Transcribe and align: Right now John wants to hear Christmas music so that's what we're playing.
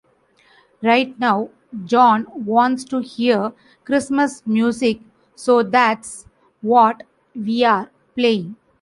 Right 0.81 1.19
now 1.19 1.49
John 1.85 2.25
wants 2.33 2.83
to 2.85 3.01
hear 3.03 3.53
Christmas 3.85 4.41
music 4.47 4.99
so 5.35 5.61
that's 5.61 6.25
what 6.61 7.03
we're 7.35 7.87
playing. 8.15 8.55